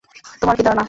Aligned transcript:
তোমার 0.41 0.55
কি 0.57 0.63
ধারণা? 0.63 0.79